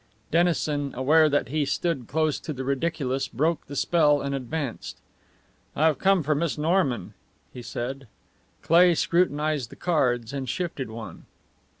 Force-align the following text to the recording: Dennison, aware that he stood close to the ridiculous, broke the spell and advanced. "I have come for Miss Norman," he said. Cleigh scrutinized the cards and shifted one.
Dennison, 0.31 0.95
aware 0.95 1.29
that 1.29 1.49
he 1.49 1.63
stood 1.63 2.07
close 2.07 2.39
to 2.39 2.53
the 2.53 2.63
ridiculous, 2.63 3.27
broke 3.27 3.67
the 3.67 3.75
spell 3.75 4.19
and 4.19 4.33
advanced. 4.33 4.97
"I 5.75 5.85
have 5.85 5.99
come 5.99 6.23
for 6.23 6.33
Miss 6.33 6.57
Norman," 6.57 7.13
he 7.53 7.61
said. 7.61 8.07
Cleigh 8.63 8.95
scrutinized 8.95 9.69
the 9.69 9.75
cards 9.75 10.33
and 10.33 10.49
shifted 10.49 10.89
one. 10.89 11.25